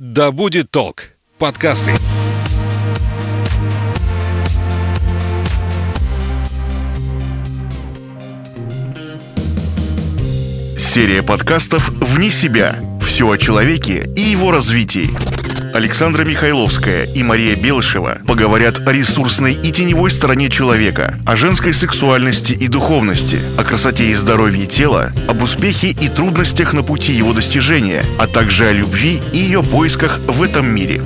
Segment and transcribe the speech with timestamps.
[0.00, 1.10] Да будет толк.
[1.38, 1.92] Подкасты.
[10.76, 12.74] Серия подкастов «Вне себя».
[13.00, 15.10] Все о человеке и его развитии.
[15.74, 22.52] Александра Михайловская и Мария Белышева поговорят о ресурсной и теневой стороне человека, о женской сексуальности
[22.52, 28.04] и духовности, о красоте и здоровье тела, об успехе и трудностях на пути его достижения,
[28.20, 31.02] а также о любви и ее поисках в этом мире.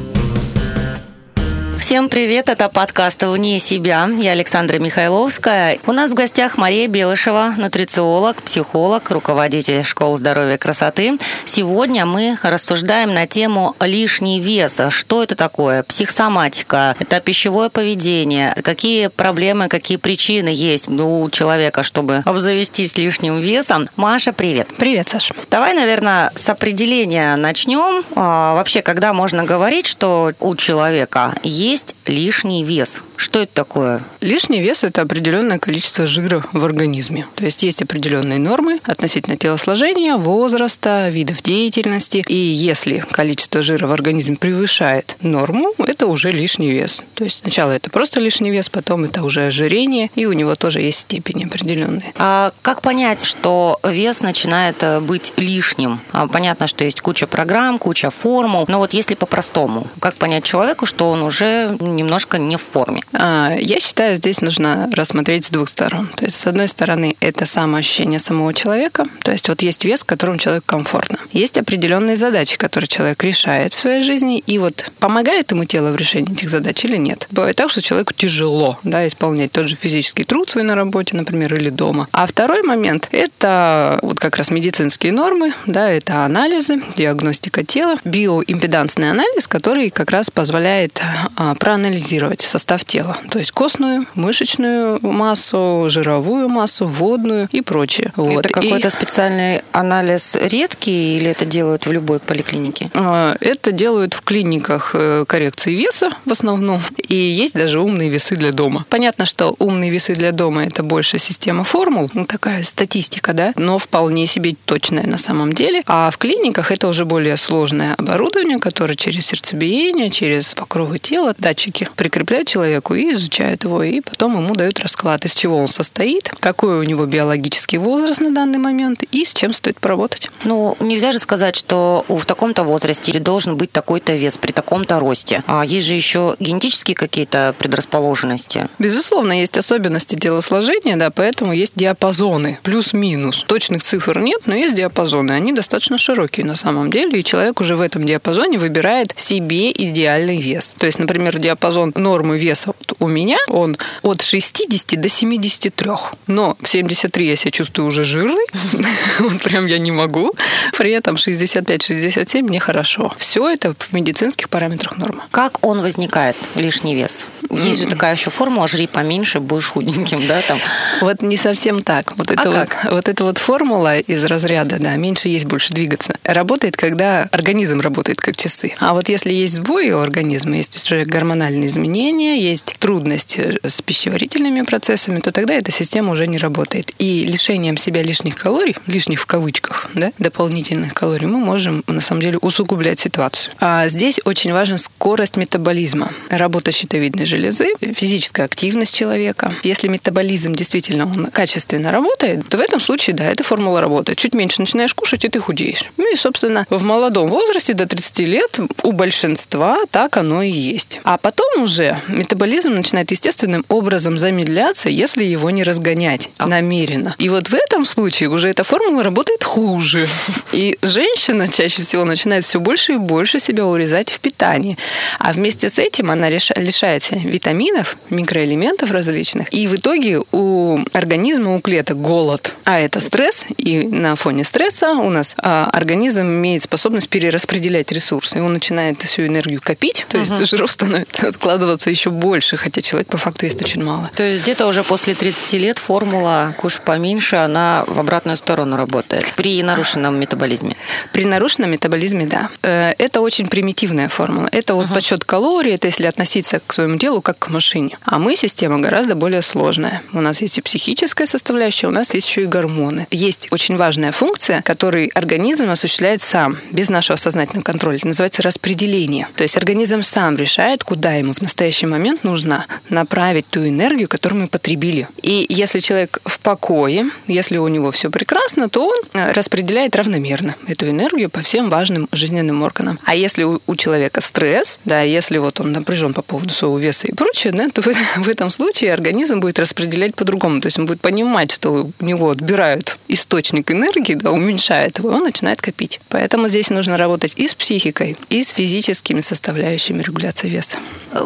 [1.89, 4.11] Всем привет, это подкаст «Вне себя».
[4.19, 5.79] Я Александра Михайловская.
[5.87, 11.17] У нас в гостях Мария Белышева, нутрициолог, психолог, руководитель школы здоровья и красоты.
[11.47, 14.79] Сегодня мы рассуждаем на тему лишний вес.
[14.91, 15.83] Что это такое?
[15.83, 18.55] Психосоматика, это пищевое поведение.
[18.63, 23.87] Какие проблемы, какие причины есть у человека, чтобы обзавестись лишним весом?
[23.97, 24.69] Маша, привет.
[24.77, 25.35] Привет, Саша.
[25.51, 28.05] Давай, наверное, с определения начнем.
[28.15, 33.05] А, вообще, когда можно говорить, что у человека есть есть лишний вес.
[33.17, 34.03] Что это такое?
[34.21, 37.27] Лишний вес– это определенное количество жира в организме.
[37.37, 42.25] То есть есть определенные нормы относительно телосложения, возраста, видов деятельности.
[42.27, 47.03] И если количество жира в организме превышает норму, это уже лишний вес.
[47.15, 50.81] То есть сначала это просто лишний вес, потом это уже ожирение, и у него тоже
[50.81, 52.13] есть степени определенные.
[52.17, 56.01] А как понять, что вес начинает э, быть лишним?
[56.13, 60.87] А, понятно, что есть куча программ, куча формул, но вот если по-простому, как понять человеку,
[60.87, 63.03] что он уже немножко не в форме?
[63.13, 66.09] А, я считаю, здесь нужно рассмотреть с двух сторон.
[66.17, 69.05] То есть, с одной стороны, это самоощущение самого человека.
[69.23, 71.19] То есть, вот есть вес, в котором человеку комфортно.
[71.33, 75.97] Есть определенные задачи, которые человек решает в своей жизни, и вот помогает ему тело в
[75.97, 77.27] решении этих задач или нет.
[77.31, 81.55] Бывает так, что человеку тяжело да, исполнять тот же физический труд свой на работе, например,
[81.55, 82.09] или дома.
[82.13, 89.11] А второй момент– это вот как раз медицинские нормы, да, это анализы, диагностика тела, биоимпедансный
[89.11, 91.01] анализ, который как раз позволяет
[91.37, 98.13] а, проанализировать состав тела, то есть костную, мышечную массу, жировую массу, водную и прочее.
[98.17, 98.47] Вот.
[98.47, 98.91] Это какой-то и...
[98.91, 102.91] специальный анализ редкий или это делают в любой поликлинике?
[102.95, 108.37] А, это делают в клиниках э, коррекции веса в основном, и есть даже умные весы
[108.37, 108.85] для дома.
[108.89, 113.79] Понятно, что умные весы для дома это больше система формул, ну, такая статистика, да, но
[113.79, 115.83] вполне себе точная на самом деле.
[115.87, 121.89] А в клиниках это уже более сложное оборудование, которое через сердцебиение, через покровы тела, датчики
[121.97, 126.79] прикрепляют человеку и изучают его, и потом ему дают расклад, из чего он состоит, какой
[126.79, 130.31] у него биологический возраст на данный момент и с чем стоит поработать.
[130.45, 135.43] Ну, нельзя же сказать, что в таком-то возрасте должен быть такой-то вес при таком-то росте.
[135.47, 138.69] А есть же еще генетические какие-то предрасположенности.
[138.79, 143.45] Безусловно, есть особенности телосложения, да, поэтому есть диапазоны, плюс-минус.
[143.47, 145.33] Точных цифр нет, но есть диапазоны.
[145.33, 150.41] Они достаточно широкие на самом деле, и человек уже в этом диапазоне выбирает себе идеальный
[150.41, 150.75] вес.
[150.79, 155.91] То есть, например, диапазон нормы веса вот у меня, он от 60 до 73.
[156.27, 158.47] Но в 73 я себя чувствую уже жирный,
[159.19, 160.33] вот прям я не могу.
[160.77, 163.13] При этом 65-67 мне хорошо.
[163.19, 165.25] Все это в медицинских параметрах норма.
[165.31, 167.27] Как он возникает, лишний вес?
[167.51, 170.59] Есть же такая еще формула, жри поменьше, будешь худеньким, да, там?
[171.01, 172.17] Вот не совсем так.
[172.17, 176.17] Вот это, а вот, вот эта вот формула из разряда, да, меньше есть, больше двигаться,
[176.25, 178.75] работает, когда организм работает как часы.
[178.81, 184.63] А вот если есть сбои у организма, есть уже гормональные изменения, есть трудности с пищеварительными
[184.63, 186.93] процессами, то тогда эта система уже не работает.
[186.99, 192.23] И лишением себя лишних калорий, лишних в кавычках, да, дополнительных калорий, мы можем на самом
[192.23, 193.53] деле усугублять ситуацию.
[193.59, 199.53] А здесь очень важна скорость метаболизма, работа щитовидной железы, физическая активность человека.
[199.65, 204.19] Если метаболизм действительно он качественно работает, то в этом случае, да, эта формула работает.
[204.19, 205.85] Чуть меньше начинаешь кушать, и ты худеешь.
[205.97, 211.01] Ну и, собственно, в молодом возрасте до 30 лет у большинства так оно и есть.
[211.09, 216.47] А потом уже метаболизм начинает естественным образом замедляться, если его не разгонять а.
[216.47, 217.15] намеренно.
[217.17, 220.07] И вот в этом случае уже эта формула работает хуже.
[220.53, 224.77] И женщина чаще всего начинает все больше и больше себя урезать в питании.
[225.19, 229.51] А вместе с этим она лишается витаминов, микроэлементов различных.
[229.51, 232.53] И в итоге у организма, у клеток голод.
[232.65, 233.47] А это стресс.
[233.57, 238.37] И на фоне стресса у нас а, организм имеет способность перераспределять ресурсы.
[238.37, 242.81] И он начинает всю энергию копить, то есть жиров становится начинает откладываться еще больше, хотя
[242.81, 244.11] человек по факту есть очень мало.
[244.15, 249.25] То есть где-то уже после 30 лет формула «кушай поменьше», она в обратную сторону работает
[249.37, 250.77] при нарушенном метаболизме?
[251.13, 252.51] При нарушенном метаболизме, да.
[252.63, 254.49] Э, это очень примитивная формула.
[254.53, 254.95] Это вот uh-huh.
[254.95, 257.99] подсчет калорий, это если относиться к своему делу как к машине.
[258.05, 260.03] А мы система гораздо более сложная.
[260.13, 263.07] У нас есть и психическая составляющая, у нас есть еще и гормоны.
[263.11, 267.97] Есть очень важная функция, которую организм осуществляет сам, без нашего сознательного контроля.
[267.97, 269.29] Это называется распределение.
[269.37, 274.41] То есть организм сам решает, куда ему в настоящий момент нужно направить ту энергию, которую
[274.41, 275.07] мы потребили.
[275.21, 280.55] И если человек в покое, если у него все прекрасно, то он э, распределяет равномерно
[280.67, 282.99] эту энергию по всем важным жизненным органам.
[283.05, 287.13] А если у, человека стресс, да, если вот он напряжен по поводу своего веса и
[287.13, 287.83] прочее, да, то
[288.17, 290.63] в, этом случае организм будет распределять по-другому.
[290.63, 295.25] То есть он будет понимать, что у него отбирают источник энергии, да, уменьшает его, он
[295.25, 296.01] начинает копить.
[296.09, 300.78] Поэтому здесь нужно работать и с психикой, и с физическими составляющими регуляции веса.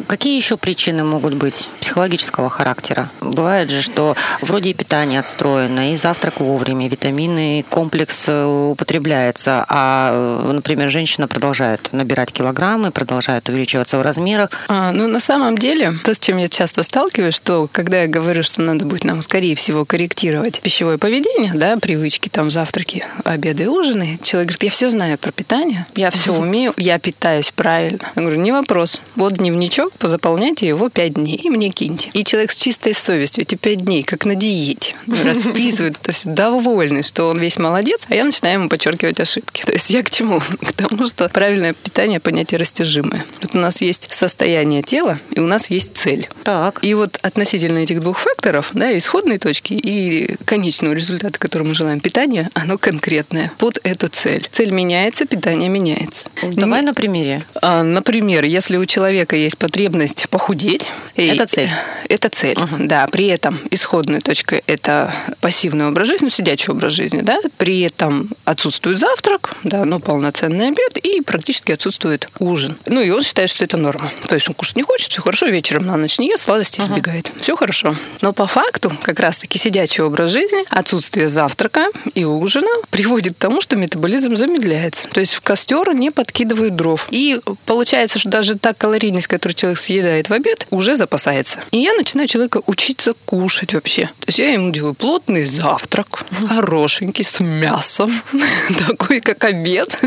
[0.07, 3.11] Какие еще причины могут быть психологического характера?
[3.21, 10.53] Бывает же, что вроде и питание отстроено, и завтрак вовремя, витаминный комплекс э, употребляется, а,
[10.53, 14.51] например, женщина продолжает набирать килограммы, продолжает увеличиваться в размерах.
[14.69, 18.43] А, ну, на самом деле, то, с чем я часто сталкиваюсь, что когда я говорю,
[18.43, 24.19] что надо будет нам, скорее всего, корректировать пищевое поведение, да, привычки, там, завтраки, обеды ужины,
[24.23, 27.99] человек говорит, я все знаю про питание, я все умею, я питаюсь правильно.
[28.15, 29.01] Я говорю, не вопрос.
[29.17, 32.11] Вот дневничок, позаполняйте его пять дней и мне киньте.
[32.13, 34.95] И человек с чистой совестью эти пять дней, как на диете,
[35.25, 39.63] расписывает это все довольный, что он весь молодец, а я начинаю ему подчеркивать ошибки.
[39.65, 40.41] То есть я к чему?
[40.61, 43.25] К тому, что правильное питание понятие растяжимое.
[43.41, 46.29] Вот у нас есть состояние тела, и у нас есть цель.
[46.45, 46.79] Так.
[46.83, 52.01] И вот относительно этих двух факторов, да, исходной точки и конечного результата, который мы желаем,
[52.01, 54.49] питание, оно конкретное под эту цель.
[54.51, 56.31] Цель меняется, питание меняется.
[56.43, 56.87] Давай Не...
[56.87, 57.45] на примере.
[57.61, 60.87] А, например, если у человека есть потребность похудеть.
[61.17, 61.71] Это цель.
[62.09, 62.77] Это цель, угу.
[62.81, 63.07] да.
[63.07, 67.41] При этом исходная точка– это пассивный образ жизни, ну, сидячий образ жизни, да.
[67.57, 72.77] При этом отсутствует завтрак, да, но полноценный обед и практически отсутствует ужин.
[72.87, 74.11] Ну, и он считает, что это норма.
[74.29, 76.89] То есть он кушать не хочет, все хорошо, вечером на ночь не ест, сладости угу.
[76.89, 77.33] избегает.
[77.41, 77.95] Все хорошо.
[78.21, 83.61] Но по факту, как раз-таки сидячий образ жизни, отсутствие завтрака и ужина приводит к тому,
[83.61, 85.09] что метаболизм замедляется.
[85.09, 87.07] То есть в костер не подкидывают дров.
[87.11, 88.73] И получается, что даже та
[89.13, 91.61] калорийность, которую человек съедает в обед, уже запасается.
[91.71, 94.07] И я начинаю человека учиться кушать вообще.
[94.21, 98.11] То есть я ему делаю плотный завтрак, хорошенький, с мясом,
[98.89, 99.99] такой, как обед,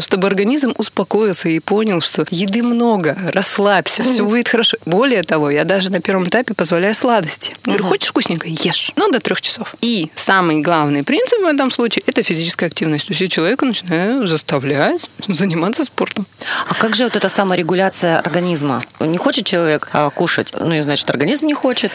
[0.00, 4.76] чтобы организм успокоился и понял, что еды много, расслабься, все будет хорошо.
[4.86, 7.52] Более того, я даже на первом этапе позволяю сладости.
[7.64, 8.48] Говорю, хочешь вкусненько?
[8.48, 8.92] Ешь.
[8.96, 9.74] Ну, до трех часов.
[9.80, 13.06] И самый главный принцип в этом случае– это физическая активность.
[13.06, 16.26] То есть я человека начинаю заставлять заниматься спортом.
[16.68, 18.82] А как же вот эта саморегуляция организма?
[19.00, 21.92] Не хочет человек а, кушать, ну и значит организм не хочет.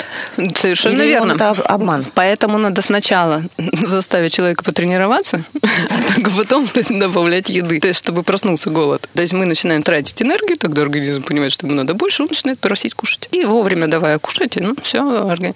[0.55, 1.33] Совершенно Или верно.
[1.33, 2.05] Это обман.
[2.13, 5.43] Поэтому надо сначала заставить человека потренироваться,
[6.23, 9.09] а потом добавлять еды, то есть чтобы проснулся голод.
[9.13, 12.59] То есть мы начинаем тратить энергию, тогда организм понимает, что ему надо больше, он начинает
[12.59, 13.29] просить кушать.
[13.31, 15.01] И вовремя давая кушать, ну все,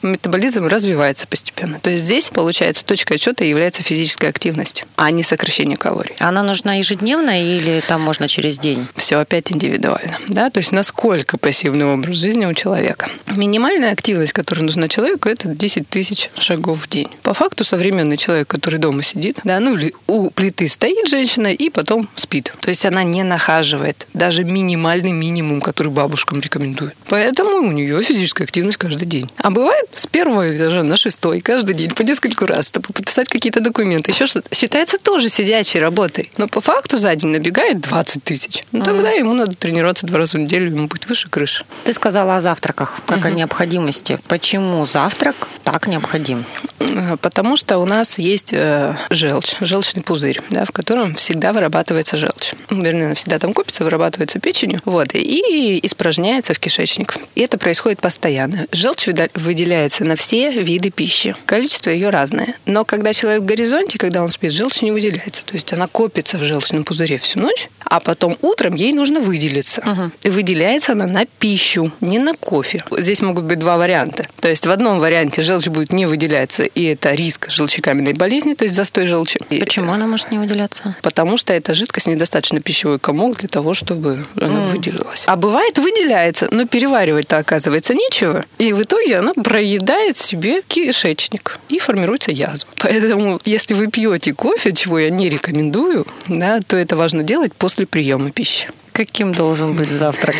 [0.02, 1.80] метаболизм развивается постепенно.
[1.82, 6.16] То есть здесь, получается, точка отсчета является физическая активность, а не сокращение калорий.
[6.20, 8.88] Она нужна ежедневно или там можно через день?
[8.96, 10.18] Все опять индивидуально.
[10.30, 10.50] Да?
[10.50, 13.10] То есть насколько пассивный образ жизни у человека.
[13.36, 17.08] Минимальная активность, которая нужна человеку, это 10 тысяч шагов в день.
[17.24, 21.70] По факту современный человек, который дома сидит, да, ну или у плиты стоит женщина и
[21.70, 22.54] потом спит.
[22.62, 26.94] То есть она не нахаживает даже минимальный минимум, который бабушкам рекомендуют.
[27.08, 29.30] Поэтому у нее физическая активность каждый день.
[29.38, 33.60] А бывает с первого этажа на шестой каждый день по несколько раз, чтобы подписать какие-то
[33.60, 34.12] документы.
[34.12, 34.54] Еще что-то.
[34.54, 36.32] Считается тоже сидячей работой.
[36.38, 38.64] Но по факту за день набегает 20 тысяч.
[38.72, 41.66] Ну, тогда ему надо тренироваться два раза в неделю, ему быть выше крыши.
[41.84, 43.28] Ты сказала о завтраках, как угу.
[43.28, 44.20] о необходимости.
[44.28, 46.46] Почему завтрак так необходим?
[46.80, 52.18] Э, потому что у нас есть э, желчь, желчный пузырь, да, в котором всегда вырабатывается
[52.18, 52.54] желчь.
[52.70, 57.16] Вернее, она всегда там копится, вырабатывается печенью, вот, и испражняется в кишечник.
[57.36, 58.68] И это происходит постоянно.
[58.72, 61.36] Желчь выделяется на все виды пищи.
[61.46, 62.56] Количество ее разное.
[62.66, 65.46] Но когда человек в горизонте, когда он спит, желчь не выделяется.
[65.46, 69.82] То есть она копится в желчном пузыре всю ночь, а потом утром ей нужно выделиться.
[69.82, 70.12] Угу.
[70.24, 72.84] И выделяется она на пищу, не на кофе.
[72.92, 74.28] Здесь могут быть два варианта.
[74.42, 78.66] То есть в одном варианте желчь будет не выделяться, и это риск желчекаменной болезни, то
[78.66, 79.40] есть застой желчи.
[79.50, 80.96] Почему она может не выделяться?
[81.02, 84.72] Потому что эта жидкость недостаточно пищевой комок для того, чтобы она mm.
[84.72, 85.24] выделилась.
[85.28, 88.46] А бывает выделяется, но переваривать-то оказывается нечего.
[88.58, 92.70] И в итоге она проедает себе кишечник и формируется язва.
[92.78, 97.86] Поэтому, если вы пьете кофе, чего я не рекомендую, да, то это важно делать после
[97.86, 98.68] приема пищи.
[98.98, 100.36] Каким должен быть завтрак?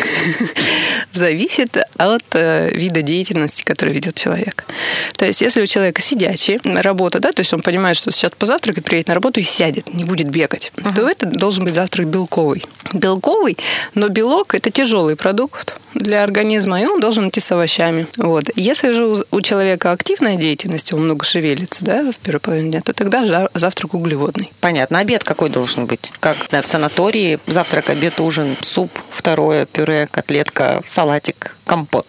[1.12, 4.64] Зависит от э, вида деятельности, который ведет человек.
[5.16, 8.84] То есть, если у человека сидячая работа, да, то есть он понимает, что сейчас позавтракает,
[8.84, 10.92] приедет на работу и сядет, не будет бегать, uh-huh.
[10.92, 12.64] то это должен быть завтрак белковый.
[12.92, 13.56] Белковый,
[13.94, 18.06] но белок это тяжелый продукт для организма, и он должен идти с овощами.
[18.16, 18.50] Вот.
[18.56, 22.92] Если же у человека активная деятельность, он много шевелится, да, в первой половине дня, то
[22.92, 24.50] тогда завтрак углеводный.
[24.60, 24.98] Понятно.
[24.98, 26.12] Обед какой должен быть?
[26.20, 32.06] Как да, в санатории завтрак, обед, ужин, суп, второе, пюре, котлетка, салатик, компот.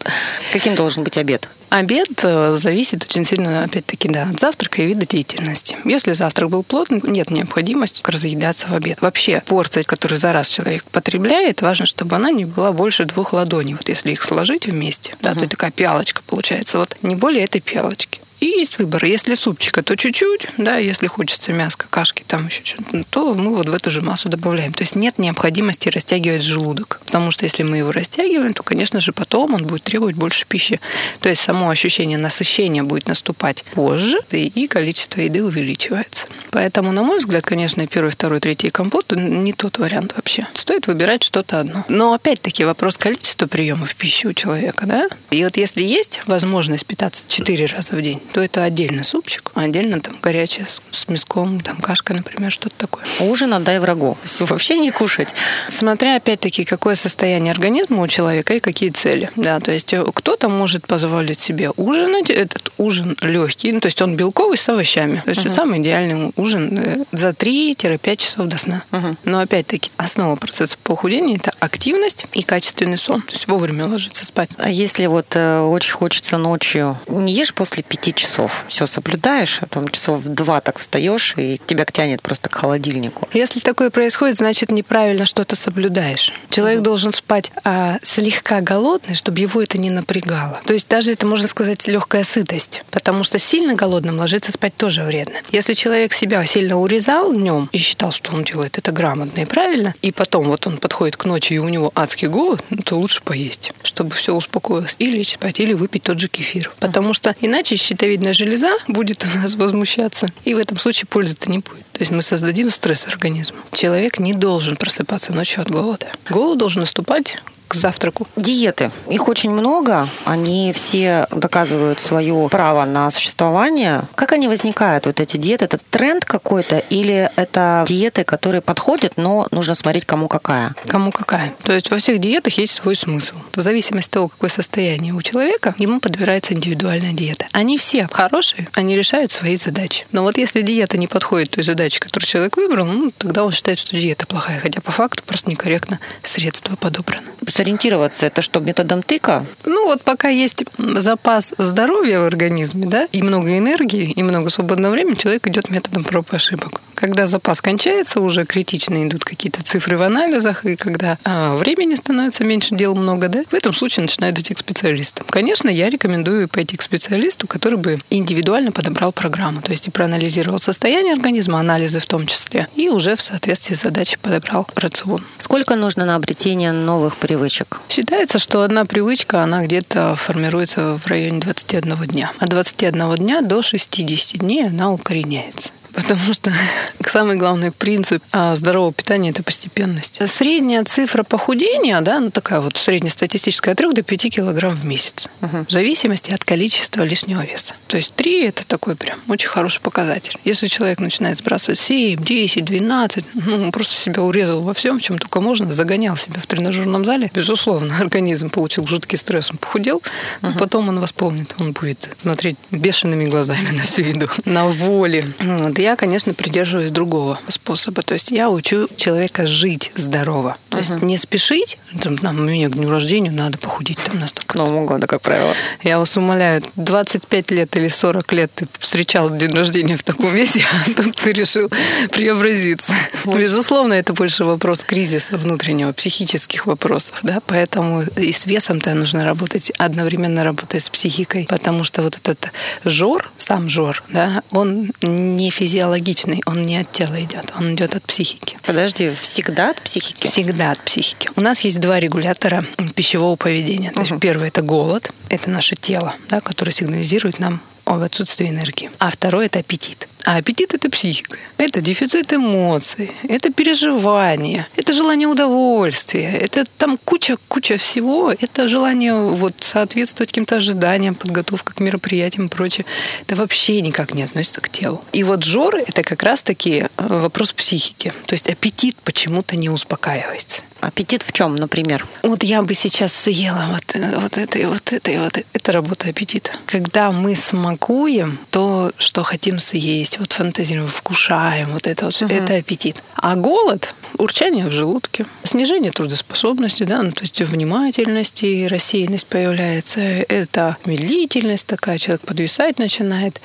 [0.51, 1.47] Каким должен быть обед?
[1.69, 5.77] Обед э, зависит очень сильно, опять-таки, да, от завтрака и вида деятельности.
[5.85, 8.99] Если завтрак был плотный, нет необходимости разъедаться в обед.
[9.01, 13.75] Вообще, порция, которую за раз человек потребляет, важно, чтобы она не была больше двух ладоней.
[13.75, 15.41] Вот если их сложить вместе, да, uh-huh.
[15.41, 16.79] то такая пиалочка получается.
[16.79, 18.19] Вот не более этой пиалочки.
[18.39, 19.05] И есть выбор.
[19.05, 23.67] Если супчика, то чуть-чуть, да, если хочется мяска, кашки, там еще что-то, то мы вот
[23.67, 24.73] в эту же массу добавляем.
[24.73, 27.01] То есть нет необходимости растягивать желудок.
[27.05, 30.79] Потому что если мы его растягиваем, то, конечно же, потом он будет требовать больше пищи.
[31.19, 36.27] То есть само ощущение насыщения будет наступать позже, и количество еды увеличивается.
[36.51, 40.47] Поэтому, на мой взгляд, конечно, первый, второй, третий компот не тот вариант вообще.
[40.53, 41.85] Стоит выбирать что-то одно.
[41.89, 45.07] Но опять-таки вопрос количества приемов пищи у человека, да?
[45.31, 49.61] И вот если есть возможность питаться 4 раза в день, то это отдельно супчик, а
[49.61, 53.03] отдельно там горячее с, мяском, там кашка, например, что-то такое.
[53.19, 54.17] Ужин отдай врагу.
[54.39, 55.29] Вообще не кушать.
[55.69, 59.29] Смотря опять-таки, какое состояние организма у человека и какие цели.
[59.35, 64.01] Да, то есть э, кто-то может позволить себе ужинать, этот ужин легкий, ну, то есть
[64.01, 65.21] он белковый с овощами.
[65.25, 68.83] То есть это самый идеальный ужин э, за 3-5 часов до сна.
[68.91, 69.15] Uh-huh.
[69.25, 73.21] Но опять-таки основа процесса похудения это активность и качественный сон.
[73.21, 74.51] То есть вовремя ложиться спать.
[74.57, 79.67] А если вот э, очень хочется ночью, не ешь после 5 часов, все соблюдаешь, а
[79.67, 83.27] потом часов в 2 так встаешь, и тебя тянет просто к холодильнику.
[83.33, 86.31] Если такое происходит, значит неправильно что-то соблюдаешь.
[86.49, 86.83] Человек uh-huh.
[86.83, 90.59] должен спать а, слегка голодный, чтобы его это не напрягало.
[90.65, 95.03] То есть даже это можно сказать легкая сытость, потому что сильно голодным ложиться спать тоже
[95.03, 95.35] вредно.
[95.51, 99.93] Если человек себя сильно урезал днем и считал, что он делает это грамотно и правильно,
[100.01, 103.21] и потом вот он подходит к ночи, и у него адский голод, ну, то лучше
[103.23, 104.95] поесть, чтобы все успокоилось.
[104.99, 106.71] Или спать, или выпить тот же кефир.
[106.79, 111.59] Потому что иначе щитовидная железа будет у нас возмущаться, и в этом случае пользы-то не
[111.59, 111.85] будет.
[111.93, 113.57] То есть мы создадим стресс организму.
[113.73, 116.07] Человек не должен просыпаться ночью от голода.
[116.29, 117.37] Голод должен наступать
[117.69, 118.27] к завтраку.
[118.35, 118.91] Диеты.
[119.09, 120.07] Их очень много.
[120.25, 124.01] Они все доказывают свое право на существование.
[124.15, 125.65] Как они возникают, вот эти диеты?
[125.65, 130.75] Это тренд какой-то или это диеты, которые подходят, но нужно смотреть, кому какая?
[130.87, 131.53] Кому какая.
[131.63, 133.37] То есть во всех диетах есть свой смысл.
[133.55, 137.45] В зависимости от того, какое состояние у человека, ему подбирается индивидуальная диета.
[137.51, 140.05] Они все хорошие, они решают свои задачи.
[140.11, 143.77] Но вот если диета не подходит той задаче, которую человек выбрал, ну, тогда он считает,
[143.77, 144.59] что диета плохая.
[144.59, 147.27] Хотя по факту просто некорректно средства подобраны
[147.59, 148.25] сориентироваться?
[148.25, 149.45] Это что, методом тыка?
[149.65, 154.93] Ну вот пока есть запас здоровья в организме, да, и много энергии, и много свободного
[154.93, 156.79] времени, человек идет методом проб и ошибок.
[156.95, 162.45] Когда запас кончается, уже критично идут какие-то цифры в анализах, и когда а, времени становится
[162.45, 165.25] меньше, дел много, да, в этом случае начинают идти к специалистам.
[165.29, 170.59] Конечно, я рекомендую пойти к специалисту, который бы индивидуально подобрал программу, то есть и проанализировал
[170.59, 175.25] состояние организма, анализы в том числе, и уже в соответствии с задачей подобрал рацион.
[175.37, 177.48] Сколько нужно на обретение новых привычек?
[177.49, 177.81] Привычек?
[177.89, 182.31] Считается, что одна привычка, она где-то формируется в районе 21 дня.
[182.39, 185.71] От 21 дня до 60 дней она укореняется.
[186.01, 186.51] Потому что
[187.07, 190.19] самый главный принцип а, здорового питания– это постепенность.
[190.27, 195.29] Средняя цифра похудения, да, ну такая вот среднестатистическая, от 3 до 5 килограмм в месяц.
[195.41, 195.65] Угу.
[195.67, 197.73] В зависимости от количества лишнего веса.
[197.87, 200.37] То есть 3– это такой прям очень хороший показатель.
[200.43, 205.17] Если человек начинает сбрасывать 7, 10, 12, ну, он просто себя урезал во всем, чем
[205.17, 210.01] только можно, загонял себя в тренажерном зале, безусловно, организм получил жуткий стресс, он похудел,
[210.41, 210.53] угу.
[210.57, 215.25] потом он восполнит, он будет смотреть бешеными глазами на всю еду, на воле.
[215.39, 218.01] Вот я, конечно, придерживаюсь другого способа.
[218.01, 220.57] То есть я учу человека жить здорово.
[220.69, 220.81] То uh-huh.
[220.81, 224.57] есть не спешить, там, нам, меня к дню рождения надо похудеть там настолько.
[224.57, 225.53] Новому году, как правило.
[225.83, 230.65] Я вас умоляю, 25 лет или 40 лет ты встречал день рождения в таком весе,
[230.87, 231.69] а тут ты решил
[232.11, 232.93] преобразиться.
[233.25, 237.19] Безусловно, это больше вопрос кризиса внутреннего, психических вопросов.
[237.23, 237.41] Да?
[237.45, 241.45] Поэтому и с весом-то нужно работать, одновременно работать с психикой.
[241.49, 242.51] Потому что вот этот
[242.85, 247.93] жор, сам жор, да, он не физический физиологичный, он не от тела идет, он идет
[247.93, 248.57] от психики.
[248.63, 250.25] Подожди, всегда от психики?
[250.25, 251.29] Всегда от психики.
[251.35, 253.91] У нас есть два регулятора пищевого поведения.
[253.91, 254.09] То угу.
[254.09, 258.89] есть первый это голод, это наше тело, да, которое сигнализирует нам об отсутствии энергии.
[258.97, 260.07] А второй это аппетит.
[260.29, 261.39] А аппетит– это психика.
[261.57, 268.31] Это дефицит эмоций, это переживание, это желание удовольствия, это там куча-куча всего.
[268.31, 272.85] Это желание вот соответствовать каким-то ожиданиям, подготовка к мероприятиям и прочее.
[273.25, 275.01] Это вообще никак не относится к телу.
[275.13, 278.13] И вот жор– это как раз-таки э, вопрос психики.
[278.27, 280.61] То есть аппетит почему-то не успокаивается.
[280.81, 282.05] Аппетит в чем, например?
[282.23, 283.83] Вот я бы сейчас съела вот,
[284.21, 285.47] вот это и вот это и вот это.
[285.53, 286.51] Это работа аппетита.
[286.65, 292.33] Когда мы смакуем то, что хотим съесть, вот фантазируем, вкушаем, вот это вот, угу.
[292.33, 293.03] это аппетит.
[293.15, 300.77] А голод– урчание в желудке, снижение трудоспособности, да, ну, то есть внимательности, рассеянность появляется, это
[300.85, 303.41] медлительность такая, человек подвисать начинает.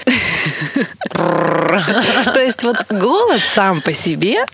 [1.12, 4.45] То есть вот голод сам по себе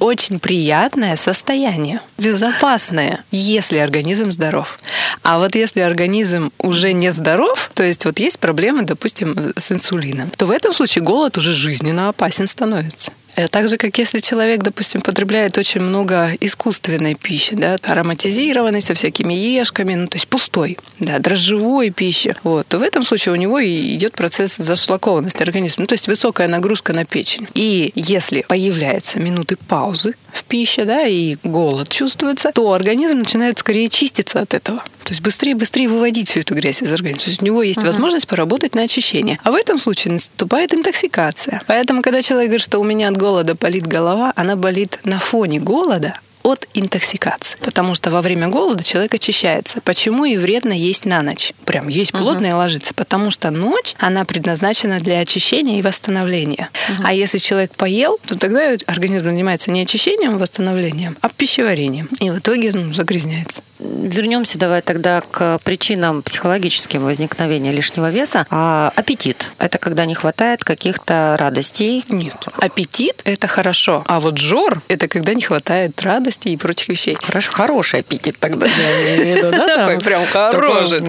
[0.00, 4.78] очень приятное состояние безопасное, если организм здоров.
[5.22, 10.30] А вот если организм уже не здоров, то есть вот есть проблемы, допустим, с инсулином,
[10.36, 13.12] то в этом случае голод уже жизненно опасен становится.
[13.36, 18.94] Э, так же, как если человек, допустим, потребляет очень много искусственной пищи, да, ароматизированной, со
[18.94, 23.36] всякими ешками, ну, то есть пустой, да, дрожжевой пищи, вот, то в этом случае у
[23.36, 27.46] него и идет процесс зашлакованности организма, ну, то есть высокая нагрузка на печень.
[27.54, 33.88] И если появляются минуты паузы в пище, да, и голод чувствуется, то организм начинает скорее
[33.88, 34.84] чиститься от этого.
[35.04, 37.24] То есть быстрее-быстрее выводить всю эту грязь из организма.
[37.24, 37.86] То есть у него есть uh-huh.
[37.86, 39.38] возможность поработать на очищение.
[39.42, 41.60] А в этом случае наступает интоксикация.
[41.66, 45.60] Поэтому, когда человек говорит, что у меня от голода болит голова, она болит на фоне
[45.60, 47.56] голода, от интоксикации.
[47.60, 49.80] Потому что во время голода человек очищается.
[49.82, 51.52] Почему и вредно есть на ночь?
[51.64, 52.50] Прям есть плотно uh-huh.
[52.50, 52.94] и ложиться.
[52.94, 56.68] Потому что ночь, она предназначена для очищения и восстановления.
[56.72, 57.04] Uh-huh.
[57.04, 62.08] А если человек поел, то тогда организм занимается не очищением и восстановлением, а пищеварением.
[62.18, 63.62] И в итоге ну, загрязняется.
[63.82, 68.46] Вернемся давай тогда к причинам психологическим возникновения лишнего веса.
[68.50, 72.04] А аппетит– это когда не хватает каких-то радостей?
[72.08, 72.36] Нет.
[72.58, 74.04] Аппетит– это хорошо.
[74.06, 77.16] А вот жор– это когда не хватает сладости и прочих вещей.
[77.20, 79.76] Хорошо, хороший аппетит тогда, я имею в виду, да?
[79.76, 81.00] Такой прям хороший.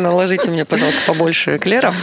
[0.00, 1.94] Наложите мне, пожалуйста, побольше эклеров.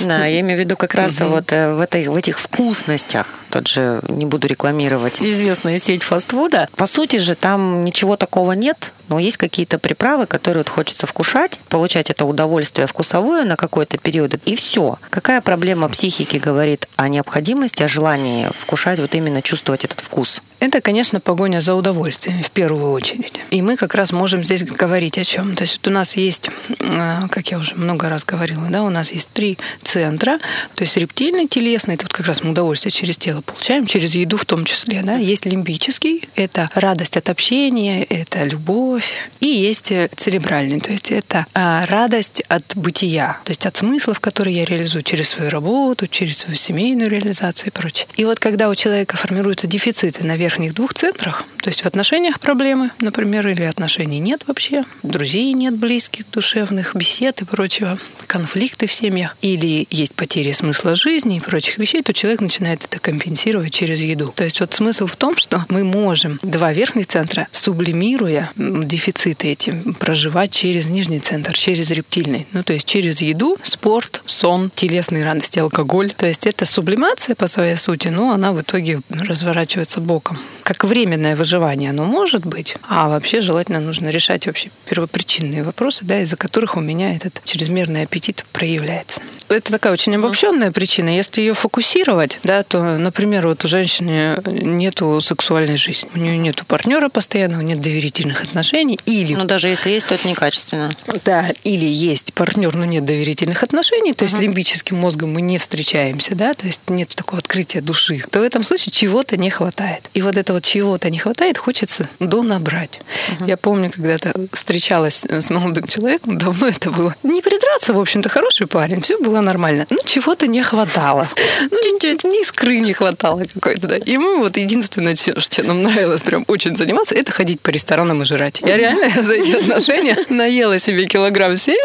[0.00, 4.46] Я имею в виду как раз вот э, в этих вкусностях, тот же, не буду
[4.46, 6.68] рекламировать, известная сеть фастфуда.
[6.76, 11.58] По сути же, там ничего такого нет, но есть какие-то приправы, которые вот хочется вкушать,
[11.68, 14.98] получать это удовольствие вкусовое на какой-то период, и все.
[15.10, 20.40] Какая проблема психики говорит о необходимости, о желании вкушать, вот именно чувствовать этот вкус?
[20.60, 23.34] Это, конечно, погоня за удовольствием в первую очередь.
[23.50, 25.54] И мы как раз можем здесь говорить о чем.
[25.54, 26.48] То есть вот у нас есть,
[26.80, 30.38] э, как я уже много раз говорила, да, у нас есть три центра.
[30.74, 34.36] То есть рептильный, телесный, это вот как раз мы удовольствие через тело получаем, через еду
[34.36, 35.02] в том числе.
[35.02, 35.16] Да.
[35.16, 41.46] Есть лимбический, это радость от общения, это любовь, и есть э, церебральный, то есть это
[41.54, 46.38] а, радость от бытия, то есть от смыслов, которые я реализую через свою работу, через
[46.38, 48.08] свою семейную реализацию и прочее.
[48.16, 52.40] И вот когда у человека формируются дефициты на верхних двух центрах, то есть в отношениях
[52.40, 58.92] проблемы, например, или отношений нет вообще, друзей нет близких, душевных, бесед и прочего, конфликты в
[58.92, 64.00] семьях, или есть потери смысла жизни и прочих вещей, то человек начинает это компенсировать через
[64.00, 64.32] еду.
[64.34, 69.70] То есть вот смысл в том, что мы можем два верхних центра, сублимируя дефициты эти
[70.00, 72.46] проживать через нижний центр, через рептильный.
[72.52, 76.14] Ну, то есть через еду, спорт, сон, телесные радости, алкоголь.
[76.16, 80.37] То есть это сублимация по своей сути, но она в итоге разворачивается боком.
[80.62, 86.20] Как временное выживание оно может быть, а вообще желательно нужно решать вообще первопричинные вопросы, да,
[86.20, 89.20] из-за которых у меня этот чрезмерный аппетит проявляется.
[89.48, 91.08] Это такая очень обобщенная причина.
[91.08, 96.64] Если ее фокусировать, да, то, например, вот у женщины нету сексуальной жизни, у нее нету
[96.66, 99.34] партнера постоянного, нет доверительных отношений, или...
[99.34, 100.90] Ну, даже если есть, то это некачественно.
[101.24, 104.28] Да, или есть партнер, но нет доверительных отношений, то uh-huh.
[104.28, 108.42] есть лимбическим мозгом мы не встречаемся, да, то есть нет такого открытия души, то в
[108.42, 110.10] этом случае чего-то не хватает.
[110.14, 113.00] И вот это вот чего-то не хватает, хочется до набрать.
[113.00, 113.48] Uh-huh.
[113.48, 117.14] Я помню, когда-то встречалась с молодым человеком, давно это было.
[117.22, 119.86] Не придраться, в общем-то, хороший парень, все было нормально.
[119.90, 121.28] Ну, чего-то не хватало.
[121.70, 123.96] Ну, ни искры не хватало какой-то, да.
[123.96, 128.24] И мы вот единственное, что нам нравилось прям очень заниматься, это ходить по ресторанам и
[128.24, 128.60] жрать.
[128.64, 131.76] Я реально за эти отношения наела себе килограмм семь.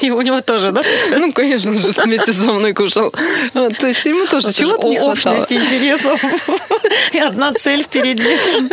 [0.00, 0.82] И у него тоже, да?
[1.10, 3.12] Ну, конечно, он же вместе со мной кушал.
[3.52, 5.46] То есть ему тоже чего-то не хватало.
[5.48, 6.22] интересов.
[7.12, 8.22] И одна цель впереди.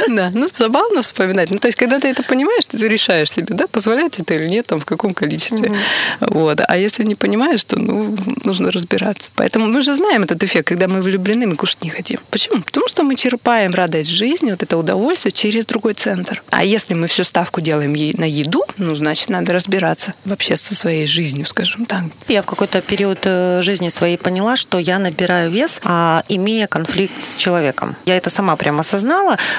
[0.10, 1.52] Да, ну забавно вспоминать.
[1.52, 4.68] Ну, то есть, когда ты это понимаешь, ты решаешь себе, да, позволять это или нет,
[4.68, 5.72] там, в каком количестве.
[6.20, 6.60] Вот.
[6.68, 9.32] А если не понимаешь, то, ну, нужно разбираться.
[9.36, 12.20] Поэтому мы же знаем этот эффект, когда мы влюблены, мы кушать не хотим.
[12.30, 12.62] Почему?
[12.62, 16.44] Потому что мы черпаем радость жизни, вот это удовольствие через другой центр.
[16.50, 21.08] А если мы всю ставку делаем на еду, ну, значит, надо разбираться вообще со своей
[21.08, 22.04] жизнью, скажем так.
[22.28, 27.22] Я в какой-то период э, жизни своей поняла, что я набираю вес, а, имея конфликт
[27.22, 27.96] с человеком.
[28.06, 28.99] Я это сама прямо осознала,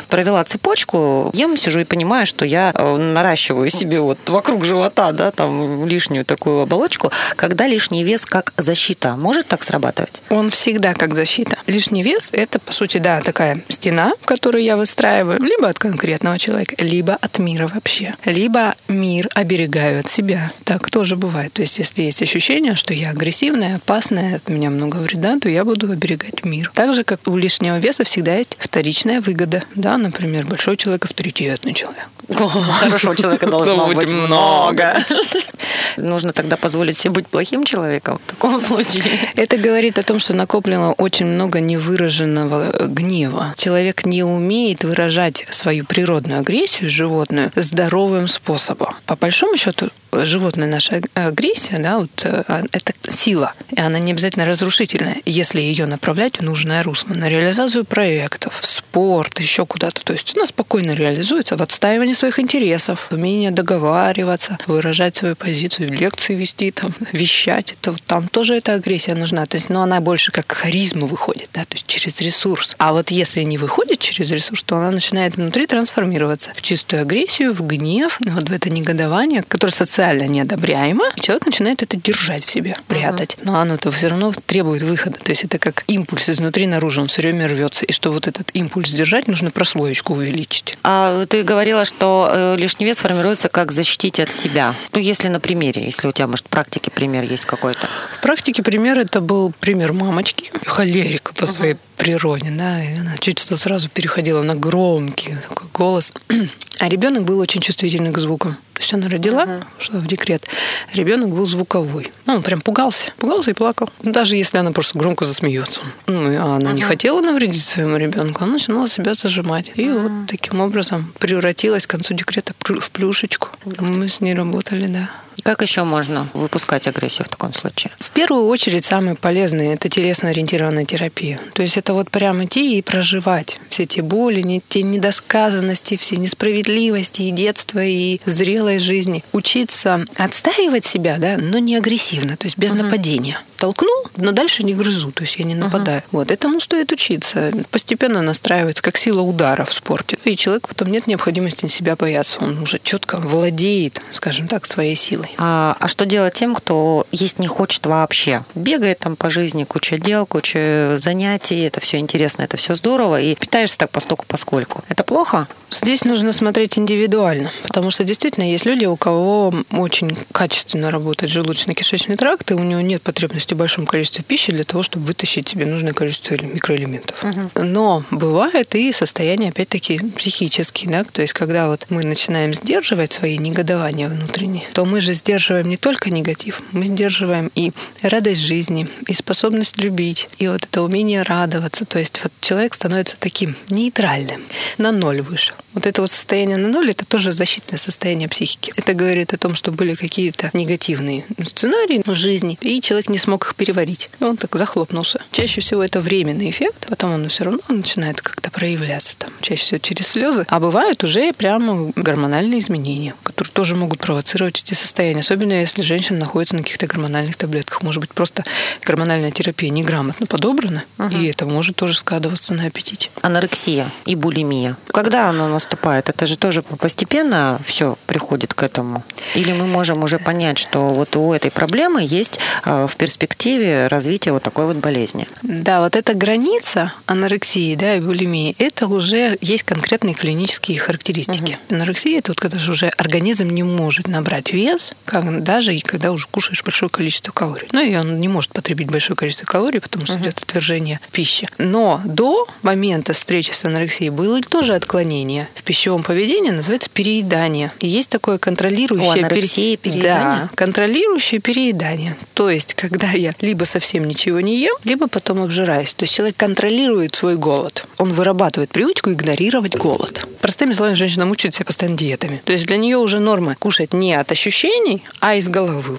[0.09, 5.31] провела цепочку, ем, сижу и понимаю, что я э, наращиваю себе вот вокруг живота, да,
[5.31, 9.17] там лишнюю такую оболочку, когда лишний вес как защита.
[9.17, 10.23] Может так срабатывать?
[10.31, 11.57] Он всегда как защита.
[11.67, 16.75] Лишний вес– это, по сути, да, такая стена, которую я выстраиваю либо от конкретного человека,
[16.79, 18.15] либо от мира вообще.
[18.25, 20.51] Либо мир оберегаю от себя.
[20.65, 21.53] Так тоже бывает.
[21.53, 25.65] То есть, если есть ощущение, что я агрессивная, опасная, от меня много вреда, то я
[25.65, 26.71] буду оберегать мир.
[26.75, 29.63] Так же, как у лишнего веса всегда есть вторичная выгода.
[29.75, 32.09] Да, например, большой человек– авторитетный человек.
[32.29, 35.05] Хорошего человека должно быть много.
[35.97, 39.05] Нужно тогда позволить себе быть плохим человеком в таком случае.
[39.37, 43.55] Это говорит о том, что накоплено очень много невыраженного гнева.
[43.57, 48.95] Человек не умеет выражать свою природную агрессию животную здоровым способом.
[49.07, 54.13] По большому счету, животная наша агрессия, да, вот э, а, это сила, и она не
[54.13, 60.03] обязательно разрушительная, если ее направлять в нужное русло, на реализацию проектов, в спорт, еще куда-то.
[60.05, 66.35] То есть она спокойно реализуется в отстаивании своих интересов, умение договариваться, выражать свою позицию, лекции
[66.35, 67.75] вести, там, вещать.
[67.81, 69.47] Это, там тоже эта агрессия нужна.
[69.47, 72.75] То есть, но она больше как харизма выходит, да, то есть через ресурс.
[72.79, 77.53] А вот если не выходит через ресурс, то она начинает внутри трансформироваться в чистую агрессию,
[77.53, 82.51] в гнев, вот в это негодование, которое социально социально неодобряемо, человек начинает это держать в
[82.51, 83.37] себе, прятать.
[83.43, 85.19] Но оно-то все равно требует выхода.
[85.19, 87.85] То есть это как импульс изнутри наружу, он все время рвется.
[87.85, 90.79] И что вот этот импульс держать, нужно прослоечку увеличить.
[90.83, 94.75] А ты говорила, что э, лишний вес формируется как защитить от себя.
[94.95, 97.87] Ну, если на примере, если у тебя, может, в практике пример есть какой-то.
[98.17, 103.39] В практике пример это был пример мамочки, холерика по своей природе, да, и она чуть
[103.39, 106.13] что сразу переходила на громкий такой голос.
[106.79, 108.55] А ребенок был очень чувствительный к звукам.
[108.73, 109.63] То есть она родила, uh-huh.
[109.79, 110.47] шла в декрет.
[110.95, 112.11] Ребенок был звуковой.
[112.25, 113.13] Ну, он прям пугался.
[113.19, 113.91] Пугался и плакал.
[114.03, 115.81] Даже если она просто громко засмеется.
[116.07, 116.75] Ну, а она uh-huh.
[116.75, 119.71] не хотела навредить своему ребенку, она начинала себя зажимать.
[119.75, 120.03] И uh-huh.
[120.03, 123.51] вот таким образом превратилась к концу декрета в плюшечку.
[123.79, 125.11] Мы с ней работали, да.
[125.43, 127.93] Как еще можно выпускать агрессию в таком случае?
[127.99, 131.41] В первую очередь самое полезное– это телесно-ориентированная терапия.
[131.55, 137.23] То есть это вот прям идти и проживать все те боли, те недосказанности, все несправедливости
[137.23, 139.25] и детства, и зрелой жизни.
[139.33, 142.85] Учиться отстаивать себя, да, но не агрессивно, то есть без угу.
[142.85, 143.41] нападения.
[143.57, 145.99] Толкну, но дальше не грызу, то есть я не нападаю.
[145.99, 146.19] Угу.
[146.19, 147.53] Вот этому стоит учиться.
[147.71, 150.19] Постепенно настраивается, как сила удара в спорте.
[150.25, 152.39] И человек потом нет необходимости себя бояться.
[152.41, 155.20] Он уже четко владеет, скажем так, своей силой.
[155.39, 158.45] А, а что делать тем, кто есть не хочет вообще?
[158.55, 163.35] Бегает там по жизни, куча дел, куча занятий, это все интересно, это все здорово, и
[163.35, 164.85] питаешься так постольку поскольку.
[164.89, 165.49] Это плохо?
[165.71, 172.17] Здесь нужно смотреть индивидуально, потому что действительно есть люди, у кого очень качественно работает желудочно-кишечный
[172.17, 175.67] тракт, и у него нет потребности в большом количестве пищи для того, чтобы вытащить себе
[175.67, 177.25] нужное количество микроэлементов.
[177.25, 177.65] Угу.
[177.65, 183.39] Но бывает и состояние, опять-таки, психические, да, то есть когда вот мы начинаем сдерживать свои
[183.39, 189.15] негодования внутренние, то мы же сдерживаем не только негатив, мы сдерживаем и радость жизни, и
[189.15, 191.85] способность любить, и вот это умение радоваться.
[191.85, 194.43] То есть вот человек становится таким нейтральным,
[194.79, 195.57] на ноль вышел.
[195.73, 198.73] Вот это вот состояние на ноль, это тоже защитное состояние психики.
[198.77, 203.47] Это говорит о том, что были какие-то негативные сценарии в жизни, и человек не смог
[203.47, 204.11] их переварить.
[204.21, 205.23] И он так захлопнулся.
[205.31, 209.79] Чаще всего это временный эффект, потом он все равно начинает как-то проявляться там, чаще всего
[209.79, 210.45] через слезы.
[210.49, 216.19] А бывают уже прямо гормональные изменения, которые тоже могут провоцировать эти состояния, особенно если женщина
[216.19, 217.83] находится на каких-то гормональных таблетках.
[217.83, 218.45] Может быть, просто
[218.85, 221.09] гормональная терапия неграмотно подобрана, угу.
[221.09, 223.11] и это может тоже складываться на аппетите.
[223.23, 224.77] Анорексия и булимия.
[224.89, 226.09] Когда она наступает?
[226.09, 229.05] Это же тоже постепенно все приходит к этому?
[229.35, 234.33] Или мы можем уже понять, что вот у этой проблемы есть э, в перспективе развития
[234.33, 235.27] вот такой вот болезни?
[235.43, 241.59] Да, вот эта граница анорексии да, и булимии, это уже есть конкретные клинические характеристики.
[241.69, 241.77] Угу.
[241.77, 246.13] Анорексия– это вот когда же уже организм не может набрать вес, как, даже и когда
[246.13, 247.69] уже кушаешь большое количество калорий.
[247.73, 250.23] Ну и он не может потребить большое количество калорий, потому что uh-huh.
[250.23, 251.49] идет отвержение пищи.
[251.59, 257.73] Но до момента встречи с анорексией было тоже отклонение в пищевом поведении, называется переедание.
[257.81, 260.03] И есть такое контролирующее О, переедание.
[260.03, 262.17] Да, контролирующее переедание.
[262.35, 265.95] То есть, когда я либо совсем ничего не ем, либо потом обжираюсь.
[265.95, 267.85] То есть человек контролирует свой голод.
[267.99, 270.27] Он вырабатывает привычку игнорировать голод.
[270.41, 272.41] Простыми словами, женщина мучает себя постоянно диетами.
[272.45, 274.80] То есть для нее уже норма кушать не от ощущений,
[275.21, 275.99] а из головы.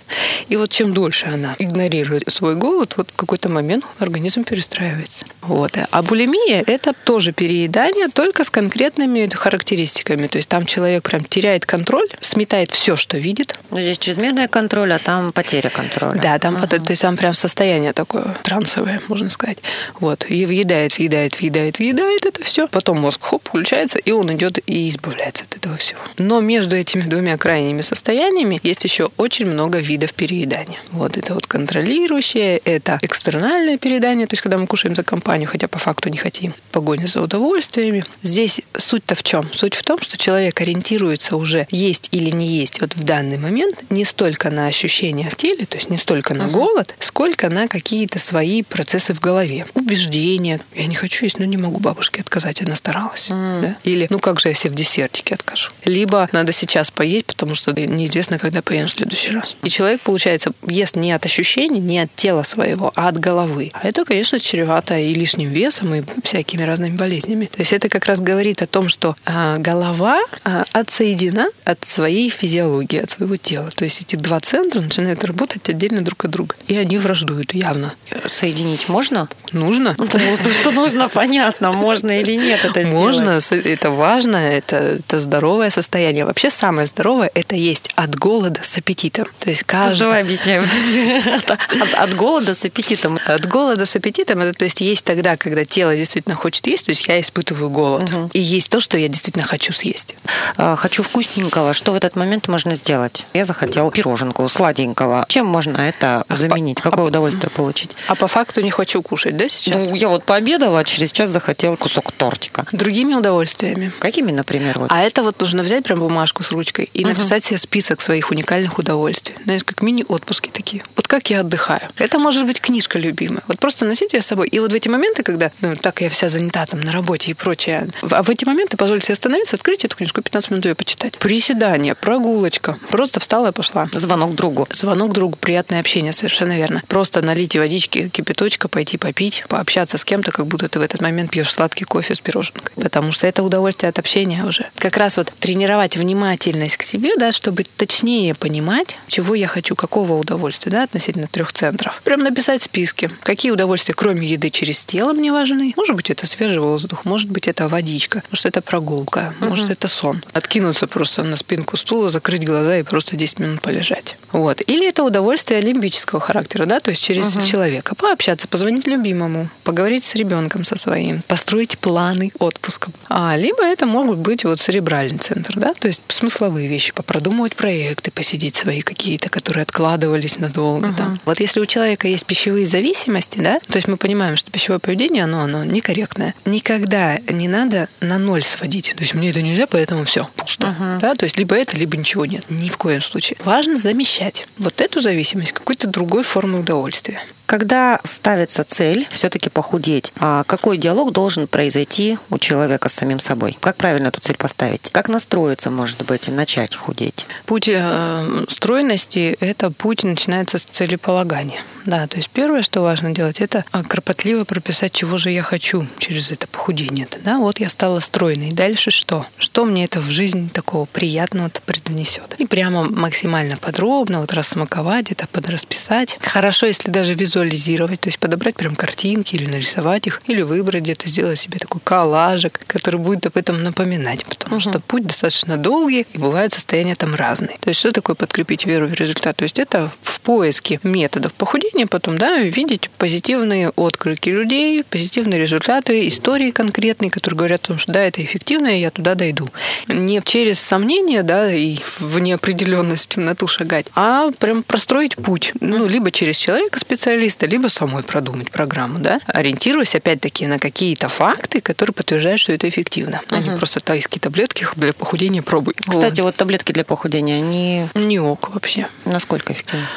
[0.50, 5.26] И вот чем дольше она игнорирует свой голод, вот в какой-то момент организм перестраивается.
[5.42, 5.78] Вот.
[5.90, 10.28] А булимия– это тоже переедание, только с конкретными характеристиками.
[10.28, 13.56] То есть там человек прям теряет контроль, сметает все, что видит.
[13.70, 16.20] Но здесь чрезмерный контроль, а там потеря контроля.
[16.22, 16.68] Да, там, ага.
[16.68, 19.60] то есть там прям состояние такое трансовое, можно сказать.
[20.00, 20.26] Вот.
[20.30, 22.68] И въедает, въедает, въедает, въедает это все.
[22.68, 26.00] Потом мозг хоп, включается, и он идет и избавляется от этого всего.
[26.18, 30.80] Но между этими двумя крайними состояниями есть еще очень много видов переедания.
[30.92, 35.68] Вот это вот контролирующее, это экстернальное переедание, то есть когда мы кушаем за компанию, хотя
[35.68, 38.04] по факту не хотим, погоня за удовольствиями.
[38.24, 39.48] Здесь суть-то в чем?
[39.54, 43.76] Суть в том, что человек ориентируется уже есть или не есть вот в данный момент
[43.90, 48.20] не столько на ощущения в теле, то есть не столько на голод, сколько на какие-то
[48.20, 49.66] свои процессы в голове.
[49.74, 50.60] Убеждения.
[50.76, 53.28] Я не хочу есть, но не могу бабушке отказать, она старалась.
[53.30, 53.62] Mm.
[53.62, 53.76] Да?
[53.84, 55.70] Или, ну как же я себе в десертике откажу?
[55.86, 59.56] Либо надо сейчас поесть, потому что неизвестно, когда поем в следующий раз.
[59.64, 63.72] И человек, получается, ест не от ощущений, не от тела своего, а от головы.
[63.74, 67.46] А это, конечно, чревато и лишним весом, и всякими разными болезнями.
[67.46, 72.30] То есть это как раз говорит о том, что а, голова а, отсоединена от своей
[72.30, 73.70] физиологии, от своего тела.
[73.70, 76.56] То есть эти два центра начинают работать отдельно друг от друга.
[76.68, 77.94] И они враждуют явно.
[78.30, 79.28] Соединить можно?
[79.52, 79.96] Нужно.
[79.98, 83.00] Ну, что нужно, понятно, можно или нет это сделать.
[83.00, 86.26] Можно, это важно, это, это здоровое состояние.
[86.26, 89.28] Вообще самое здоровое– это есть от голода с аппетитом.
[89.40, 90.00] То есть каждый...
[90.00, 90.64] Давай объясняем.
[91.98, 93.20] От голода с аппетитом.
[93.26, 96.92] От голода с аппетитом– это то есть есть тогда, когда тело действительно хочет есть, то
[96.92, 98.10] есть я испытываю голод.
[98.34, 100.16] И есть то, что я действительно хочу съесть.
[100.58, 101.74] А, хочу вкусненького.
[101.74, 103.26] Что в этот момент можно сделать?
[103.34, 105.26] Я захотела пироженку сладенького.
[105.28, 106.80] Чем можно это а заменить?
[106.80, 107.92] А Какое удовольствие получить?
[108.08, 109.90] А по факту не хочу кушать, да, сейчас?
[109.90, 112.66] Ну, я вот пообедала, а через час захотела кусок тортика.
[112.72, 113.92] Другими удовольствиями.
[114.00, 114.80] Какими, например?
[114.80, 114.92] Вот?
[114.92, 118.80] А это вот нужно взять прям бумажку с ручкой и написать себе список своих уникальных
[118.80, 119.36] удовольствий.
[119.44, 120.84] Знаешь, как мини-отпуски такие.
[120.96, 121.82] Вот как я отдыхаю.
[121.98, 123.44] Это может быть книжка любимая.
[123.48, 124.48] Вот просто носите ее с собой.
[124.48, 127.34] И вот в эти моменты, когда, ну, так я вся занята там на работе и
[127.36, 131.20] прочее, а в эти моменты позвольте себе остановиться, открыть эту книжку, 15 минут ее почитать.
[131.20, 132.78] Приседание, прогулочка.
[132.90, 133.88] Просто встала и пошла.
[133.94, 134.68] Звонок другу.
[134.72, 136.82] Звонок другу, приятное общение, совершенно верно.
[136.88, 141.30] Просто налить водички, кипяточка, пойти попить, пообщаться с кем-то, как будто ты в этот момент
[141.30, 142.72] пьешь сладкий кофе с пироженкой.
[142.82, 144.68] Потому что это удовольствие от общения уже.
[144.78, 150.14] Как раз вот тренировать внимательность к себе, да, чтобы точнее понимать, чего я хочу, какого
[150.14, 152.02] удовольствия, да, относительно трех центров.
[152.04, 155.74] Прям написать списки, какие удовольствия, кроме еды, через тело мне важны.
[155.76, 159.50] Может быть, это свежий воздух, может быть, это водичка, может, это прогулка, uh-huh.
[159.50, 160.24] может, это сон.
[160.34, 164.18] Откинуться просто на спинку стула, закрыть глаза и просто 10 минут полежать.
[164.32, 164.62] Вот.
[164.68, 167.50] Или это удовольствие лимбического характера, да, то есть через uh-huh.
[167.50, 167.96] человека.
[167.96, 172.92] Пообщаться, позвонить любимому, поговорить с ребенком со своим, построить планы отпуска.
[173.10, 178.11] А, либо это могут быть вот церебральный центр, да, то есть смысловые вещи, попродумывать проекты,
[178.12, 180.90] посидеть свои какие-то, которые откладывались надолго.
[180.90, 180.98] Uh-huh.
[180.98, 181.20] Там.
[181.26, 185.24] Вот если у человека есть пищевые зависимости, да, то есть мы понимаем, что пищевое поведение,
[185.24, 186.36] оно, оно некорректное.
[186.46, 188.94] Никогда не надо на ноль сводить.
[188.96, 190.68] То есть мне это нельзя, поэтому все, пусто.
[190.68, 191.00] Uh-huh.
[191.00, 192.46] Да, то есть либо это, либо ничего нет.
[192.50, 193.38] Ни в коем случае.
[193.44, 197.20] Важно замещать вот эту зависимость какой-то другой формой удовольствия.
[197.52, 203.58] Когда ставится цель все-таки похудеть, а какой диалог должен произойти у человека с самим собой?
[203.60, 204.90] Как правильно эту цель поставить?
[204.94, 207.26] Как настроиться, может быть, и начать худеть?
[207.46, 211.60] Путь э, стройности– это путь начинается с целеполагания.
[211.86, 216.32] Да, то есть первое, что важно делать, это кропотливо прописать, чего же я хочу через
[216.32, 217.06] это похудение.
[217.26, 218.52] Да, вот я стала стройной.
[218.52, 219.26] Дальше что?
[219.38, 222.34] Что мне это в жизнь такого приятного преднесет?
[222.38, 226.18] И прямо максимально подробно вот рассмаковать это, подрасписать.
[226.22, 230.84] Хорошо, если даже визуально визуализировать, то есть подобрать прям картинки или нарисовать их, или выбрать
[230.84, 234.62] где-то, сделать себе такой коллажик, который будет об этом напоминать, потому угу.
[234.62, 237.58] что путь достаточно долгий, и бывают состояния там разные.
[237.60, 239.36] То есть что такое подкрепить веру в результат?
[239.38, 246.08] То есть это в поиске методов похудения потом, да, видеть позитивные отклики людей, позитивные результаты,
[246.08, 249.50] истории конкретные, которые говорят о том, что да, это эффективно, и я туда дойду.
[249.88, 255.88] Не через сомнения, да, и в неопределенность, в темноту шагать, а прям простроить путь, ну,
[255.88, 261.62] либо через человека специалиста, специалиста, либо самой продумать программу, да, ориентируясь опять-таки на какие-то факты,
[261.62, 263.36] которые подтверждают, что это эффективно, угу.
[263.36, 265.74] а не просто тайские таблетки для похудения пробуй.
[265.76, 266.28] Кстати, вот.
[266.28, 267.88] вот таблетки для похудения, они...
[267.96, 268.88] Не ок вообще.
[269.06, 269.88] Насколько эффективны?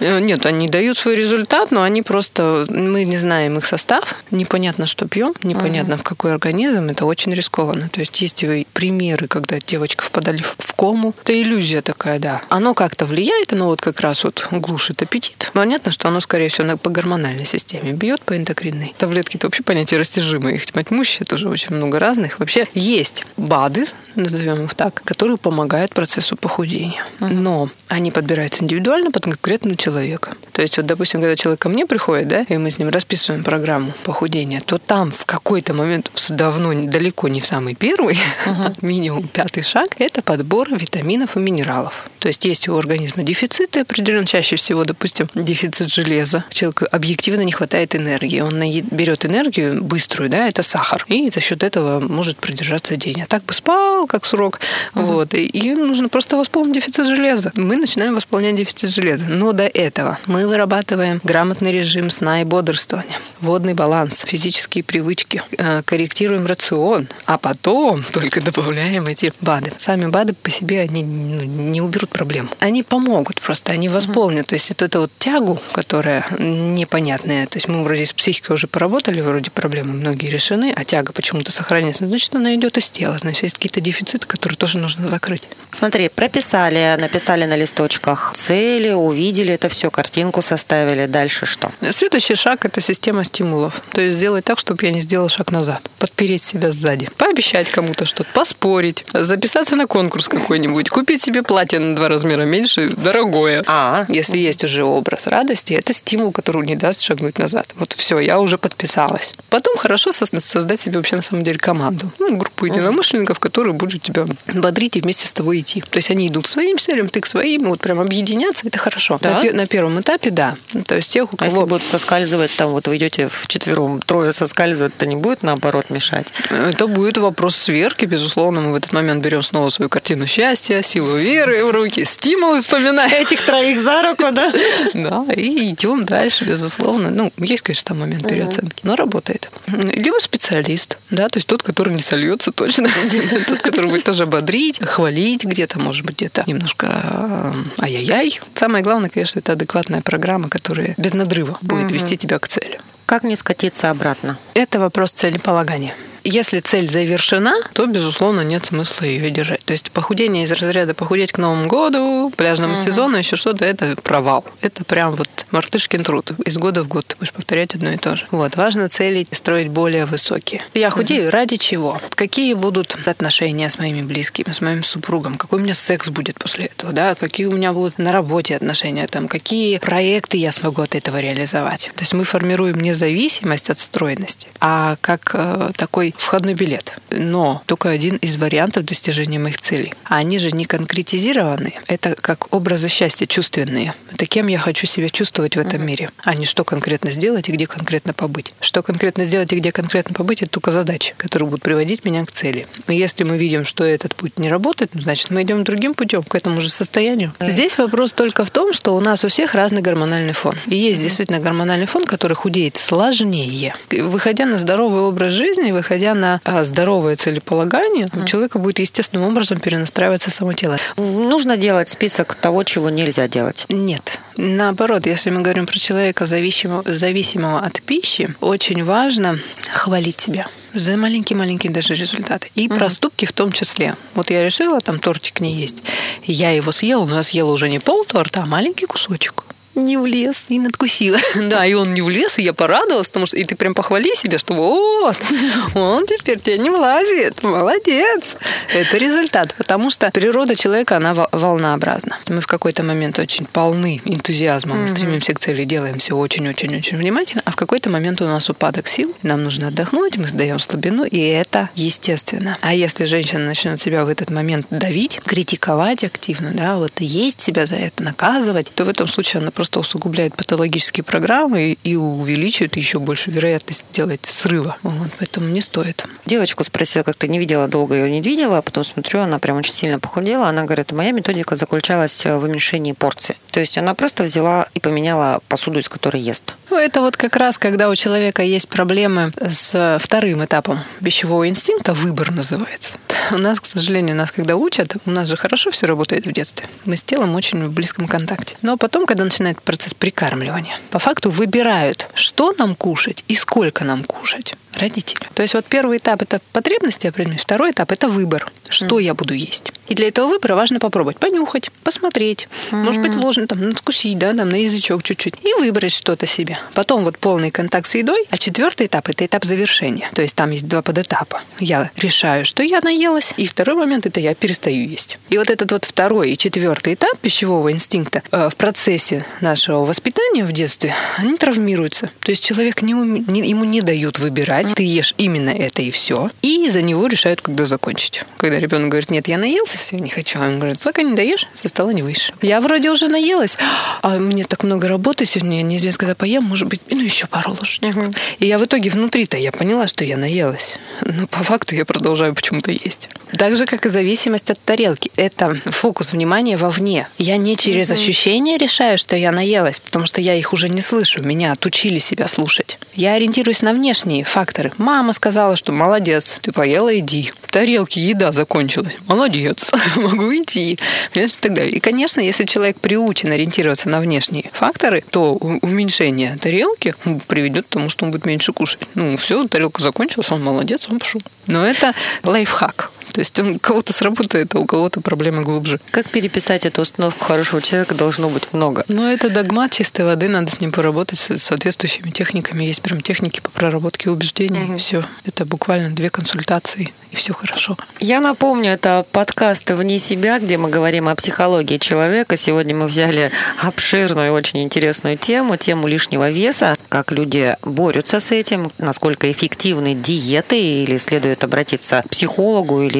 [0.00, 2.66] Э, нет, они дают свой результат, но они просто...
[2.68, 5.98] Мы не знаем их состав, непонятно, что пьем, непонятно, uh-huh.
[5.98, 6.88] в какой организм.
[6.88, 7.88] Это очень рискованно.
[7.88, 11.14] То есть есть примеры, когда девочка впадали в кому.
[11.22, 12.40] Это иллюзия такая, да.
[12.48, 15.50] Оно как-то влияет, оно вот как раз вот глушит аппетит.
[15.52, 18.94] Понятно, что оно, скорее всего, по гормональной системе бьет, по эндокринной.
[18.98, 20.54] Таблетки это вообще понятие растяжимое.
[20.54, 22.38] Их тьма тьмущая, тоже очень много разных.
[22.38, 23.84] Вообще есть БАДы,
[24.14, 27.04] назовем их так, которые помогают процессу похудения.
[27.20, 30.32] Но они подбираются индивидуально под конкретного человека.
[30.52, 33.44] То есть, вот, допустим, когда человек ко мне приходит, да, и мы с ним расписываем
[33.44, 38.76] программу похудения, то там в какой-то момент, давно, далеко не в самый первый, uh-huh.
[38.86, 42.08] минимум пятый шаг, это подбор витаминов и минералов.
[42.18, 46.44] То есть есть у организма дефициты определенно, чаще всего, допустим, дефицит железа.
[46.50, 48.40] Человеку объективно не хватает энергии.
[48.40, 53.22] Он берет энергию быструю, да, это сахар, и за счет этого может продержаться день.
[53.22, 54.60] А так бы спал, как срок.
[54.94, 55.02] Uh-huh.
[55.02, 55.34] Вот.
[55.34, 57.52] И, нужно просто восполнить дефицит железа.
[57.56, 59.24] Мы начинаем восполнять дефицит железа.
[59.28, 65.82] Но до этого мы вырабатываем грамотный режим сна и бодрствования, водный баланс, физические привычки, э,
[65.82, 69.72] корректируем рацион, а потом только добавляем эти БАДы.
[69.76, 72.50] Сами БАДы по себе они ну, не уберут проблем.
[72.60, 74.46] Они помогут просто, они восполнят.
[74.46, 77.46] То есть это, это вот тягу, которая непонятная.
[77.46, 81.52] То есть мы вроде с психикой уже поработали, вроде проблемы многие решены, а тяга почему-то
[81.52, 82.06] сохраняется.
[82.06, 83.18] Значит, она идет из тела.
[83.18, 85.44] Значит, есть какие-то дефициты, которые тоже нужно закрыть.
[85.72, 91.06] Смотри, прописали, написали на листочках цели, увидели это все, картинку составили.
[91.06, 91.72] Дальше что?
[91.90, 93.82] Следующий шаг– это система стимулов.
[93.92, 95.88] То есть сделать так, чтобы я не сделал шаг назад.
[95.98, 97.08] Подпереть себя сзади.
[97.16, 102.88] Пообещать кому-то что-то, поспорить, записаться на конкурс какой-нибудь, купить себе платье на два размера меньше,
[102.88, 103.62] дорогое.
[103.66, 107.68] А, если есть уже образ радости, это стимул, который не даст шагнуть назад.
[107.74, 109.32] Вот все, я уже подписалась.
[109.50, 112.10] Потом хорошо создать себе вообще на самом деле команду.
[112.18, 115.80] Ну, группу единомышленников, которые будут тебя бодрить и вместе с тобой идти.
[115.80, 119.18] То есть они идут к своим целям, ты к своим, вот прям объединяться, это хорошо.
[119.20, 119.42] Да?
[119.42, 120.56] На, на первом этапе, да.
[120.86, 121.50] То есть тех, у кого...
[121.50, 125.42] А если будут соскальзывать, там вот вы идете в четвером, трое соскальзывают, это не будет
[125.42, 126.28] наоборот мешать?
[126.50, 128.60] Это будет вопрос сверки, безусловно.
[128.60, 133.12] Мы в этот момент берем снова свою картину счастья, силу веры в руки, стимулы вспоминаем.
[133.12, 134.52] Этих троих за руку, да?
[134.94, 137.10] Да, и идем дальше, безусловно.
[137.10, 139.50] Ну, есть, конечно, там момент переоценки, но работает.
[139.66, 142.88] Либо специалист, да, то есть тот, который не сольется точно,
[143.46, 148.40] тот, который будет тоже бодрить, хвалить где-то, может быть, где-то немножко э, ай-яй-яй.
[148.54, 152.80] Самое главное, конечно, это адекватная программа, которая без надрыва будет вести тебя к цели.
[153.06, 154.36] Как не скатиться обратно?
[154.54, 155.94] Это вопрос целеполагания.
[156.28, 159.64] Если цель завершена, то, безусловно, нет смысла ее держать.
[159.64, 162.82] То есть похудение из разряда похудеть к Новому году, пляжному угу.
[162.82, 164.44] сезону, еще что-то, это провал.
[164.60, 166.32] Это прям вот мартышкин труд.
[166.44, 168.26] Из года в год ты будешь повторять одно и то же.
[168.32, 168.56] Вот.
[168.56, 170.62] Важно цели строить более высокие.
[170.74, 171.30] Я худею угу.
[171.30, 172.00] ради чего?
[172.16, 175.36] Какие будут отношения с моими близкими, с моим супругом?
[175.36, 176.92] Какой у меня секс будет после этого?
[176.92, 177.14] Да?
[177.14, 179.06] Какие у меня будут на работе отношения?
[179.06, 181.92] Там, какие проекты я смогу от этого реализовать?
[181.94, 186.94] То есть мы формируем независимость от стройности, а как э, такой входной билет.
[187.10, 189.94] Но только один из вариантов достижения моих целей.
[190.04, 191.74] А они же не конкретизированы.
[191.86, 193.94] Это как образы счастья чувственные.
[194.12, 197.52] Это кем я хочу себя чувствовать в этом мире, а не что конкретно сделать и
[197.52, 198.52] где конкретно побыть.
[198.60, 202.32] Что конкретно сделать и где конкретно побыть, это только задачи, которые будут приводить меня к
[202.32, 202.66] цели.
[202.88, 206.22] И если мы видим, что этот путь не работает, ну, значит, мы идем другим путем,
[206.22, 207.32] к этому же состоянию.
[207.40, 210.54] Здесь вопрос только в том, что у нас у всех разный гормональный фон.
[210.66, 213.74] И есть действительно гормональный фон, который худеет сложнее.
[213.90, 219.28] Выходя на здоровый образ жизни, выходя несмотря на а, здоровое целеполагание, у человека будет естественным
[219.28, 220.78] образом перенастраиваться само тело.
[220.96, 223.64] Нужно делать список того, чего нельзя делать?
[223.68, 224.18] Нет.
[224.36, 229.36] Наоборот, если мы говорим про человека, зависимого, зависимого от пищи, очень важно
[229.70, 232.50] хвалить себя за маленькие-маленькие даже результаты.
[232.54, 232.74] И угу.
[232.74, 233.96] проступки в том числе.
[234.14, 235.82] Вот я решила, там тортик не есть.
[236.24, 239.45] Я его съела, но я съела уже не пол торта, а маленький кусочек
[239.76, 240.46] не влез.
[240.48, 241.18] И надкусила.
[241.46, 244.38] Да, и он не влез, и я порадовалась, потому что и ты прям похвали себя,
[244.38, 245.16] что вот,
[245.74, 247.42] он теперь тебе не влазит.
[247.42, 248.36] Молодец.
[248.74, 252.16] Это результат, потому что природа человека, она волнообразна.
[252.28, 257.42] Мы в какой-то момент очень полны энтузиазмом, мы стремимся к цели, делаем все очень-очень-очень внимательно,
[257.44, 261.18] а в какой-то момент у нас упадок сил, нам нужно отдохнуть, мы сдаем слабину, и
[261.18, 262.56] это естественно.
[262.60, 267.66] А если женщина начнет себя в этот момент давить, критиковать активно, да, вот есть себя
[267.66, 272.76] за это, наказывать, то в этом случае она просто просто усугубляет патологические программы и увеличивает
[272.76, 274.76] еще больше вероятность сделать срыва.
[274.82, 276.04] Вот, поэтому не стоит.
[276.24, 279.56] Девочку спросила, как ты не видела, долго ее не видела, а потом смотрю, она прям
[279.56, 280.46] очень сильно похудела.
[280.48, 283.36] Она говорит, моя методика заключалась в уменьшении порции.
[283.50, 286.54] То есть она просто взяла и поменяла посуду, из которой ест.
[286.78, 292.30] Это вот как раз, когда у человека есть проблемы с вторым этапом пищевого инстинкта, выбор
[292.30, 292.98] называется.
[293.32, 296.66] У нас, к сожалению, нас когда учат, у нас же хорошо все работает в детстве.
[296.84, 298.56] Мы с телом очень в близком контакте.
[298.62, 304.04] Но потом, когда начинает процесс прикармливания, по факту выбирают, что нам кушать и сколько нам
[304.04, 305.26] кушать родители.
[305.34, 309.02] То есть вот первый этап это потребности определенные, второй этап это выбор, что mm.
[309.02, 309.72] я буду есть.
[309.88, 312.76] И для этого выбора важно попробовать, понюхать, посмотреть, mm.
[312.76, 316.58] может быть ложно там надкусить, да, там на язычок чуть-чуть и выбрать что-то себе.
[316.74, 320.08] Потом вот полный контакт с едой, а четвертый этап это этап завершения.
[320.14, 321.40] То есть там есть два подэтапа.
[321.58, 325.18] Я решаю, что я наелась, и второй момент это я перестаю есть.
[325.28, 330.44] И вот этот вот второй и четвертый этап пищевого инстинкта э, в процессе нашего воспитания
[330.44, 332.10] в детстве они травмируются.
[332.20, 333.24] То есть человек не, ум...
[333.26, 336.30] не ему не дают выбирать ты ешь именно это и все.
[336.42, 338.22] И за него решают, когда закончить.
[338.36, 340.40] Когда ребенок говорит, нет, я наелся, все, не хочу.
[340.40, 342.32] Он говорит, пока не даешь, со стола не выйдешь.
[342.42, 343.56] Я вроде уже наелась,
[344.02, 347.96] а мне так много работы сегодня, неизвестно, когда поем, может быть, ну еще пару ложечек.
[347.96, 348.12] Угу.
[348.38, 350.78] И я в итоге внутри-то я поняла, что я наелась.
[351.00, 353.08] Но по факту я продолжаю почему-то есть.
[353.36, 355.10] Так же, как и зависимость от тарелки.
[355.16, 357.08] Это фокус внимания вовне.
[357.18, 357.98] Я не через угу.
[357.98, 361.22] ощущения решаю, что я наелась, потому что я их уже не слышу.
[361.22, 362.78] Меня отучили себя слушать.
[362.94, 364.72] Я ориентируюсь на внешние факторы.
[364.78, 367.30] Мама сказала, что молодец, ты поела, иди.
[367.42, 368.96] В тарелке еда закончилась.
[369.08, 370.78] Молодец, могу идти.
[371.12, 371.72] Понимаешь, и так далее.
[371.72, 376.94] И, конечно, если человек приучен ориентироваться на внешние факторы, то уменьшение тарелки
[377.26, 378.80] приведет к тому, что он будет меньше кушать.
[378.94, 381.20] Ну, все, тарелка закончилась, он молодец, он пошел.
[381.46, 382.92] Но это лайфхак.
[383.12, 385.80] То есть он у кого-то сработает, а у кого-то проблемы глубже.
[385.90, 388.84] Как переписать эту установку хорошего человека должно быть много?
[388.88, 392.64] Ну, это догмат чистой воды, надо с ним поработать с соответствующими техниками.
[392.64, 394.64] Есть прям техники по проработке убеждений.
[394.64, 394.78] Угу.
[394.78, 395.04] Все.
[395.24, 397.76] Это буквально две консультации, и все хорошо.
[398.00, 402.36] Я напомню, это подкаст «Вне себя», где мы говорим о психологии человека.
[402.36, 403.30] Сегодня мы взяли
[403.60, 409.94] обширную и очень интересную тему, тему лишнего веса, как люди борются с этим, насколько эффективны
[409.94, 412.95] диеты, или следует обратиться к психологу или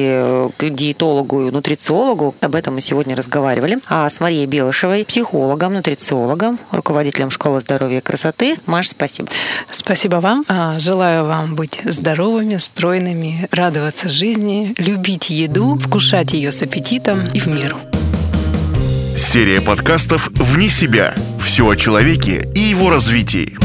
[0.57, 2.35] к диетологу и нутрициологу.
[2.41, 3.79] Об этом мы сегодня разговаривали.
[3.87, 8.57] А с Марией Белышевой, психологом, нутрициологом, руководителем школы здоровья и красоты.
[8.65, 9.29] Маш, спасибо.
[9.71, 10.45] Спасибо вам.
[10.47, 17.39] А, желаю вам быть здоровыми, стройными, радоваться жизни, любить еду, вкушать ее с аппетитом и
[17.39, 17.77] в меру.
[19.15, 21.13] Серия подкастов «Вне себя».
[21.39, 23.57] Все о человеке и его развитии.